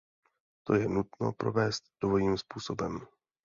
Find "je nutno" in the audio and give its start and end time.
0.73-1.31